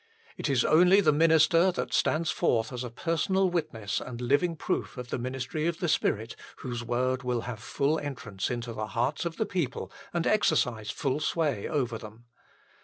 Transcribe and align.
It 0.35 0.49
is 0.49 0.65
only 0.65 0.99
the 0.99 1.13
minister 1.13 1.71
that 1.73 1.93
stands 1.93 2.31
forth 2.31 2.73
as 2.73 2.83
a 2.83 2.89
personal 2.89 3.51
witness 3.51 3.99
and 4.01 4.19
living 4.19 4.55
proof 4.55 4.97
of 4.97 5.09
the 5.11 5.19
ministry 5.19 5.67
of 5.67 5.77
the 5.77 5.87
Spirit 5.87 6.35
whose 6.65 6.83
word 6.83 7.21
will 7.21 7.41
have 7.41 7.59
full 7.59 7.99
entrance 7.99 8.49
into 8.49 8.73
the 8.73 8.87
hearts 8.87 9.25
of 9.25 9.37
the 9.37 9.45
people 9.45 9.91
and 10.11 10.25
exercise 10.25 10.89
full 10.89 11.19
sway 11.19 11.67
over 11.69 11.99
them. 11.99 12.25